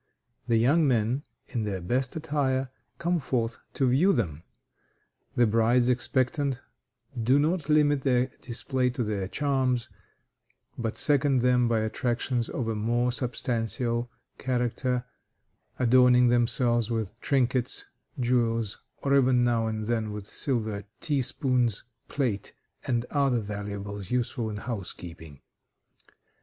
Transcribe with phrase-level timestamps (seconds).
[0.47, 4.41] The young men, in their best attire, come forth to view them.
[5.35, 6.59] The brides expectant
[7.21, 9.89] do not limit their display to their charms,
[10.75, 14.09] but second them by attractions of a more substantial
[14.39, 15.05] character,
[15.77, 17.85] adorning themselves with trinkets,
[18.19, 22.53] jewels, or even now and then with silver tea spoons, plate,
[22.87, 25.41] and other valuables useful in housekeeping.